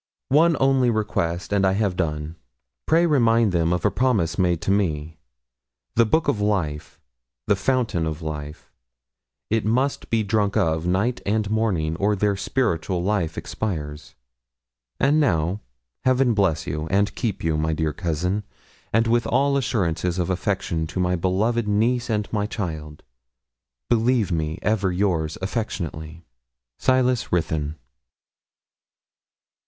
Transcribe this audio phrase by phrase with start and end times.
[0.29, 2.35] 'One only request, and I have done.
[2.87, 5.19] Pray remind them of a promise made to me.
[5.93, 6.99] The Book of Life
[7.45, 8.71] the fountain of life
[9.51, 14.15] it must be drunk of, night and morning, or their spiritual life expires.
[14.99, 15.61] 'And now,
[16.03, 18.41] Heaven bless and keep you, my dear cousin;
[18.91, 23.03] and with all assurances of affection to my beloved niece and my child,
[23.87, 26.25] believe me ever yours affectionately.
[26.79, 27.75] 'SILAS RUTHYN.'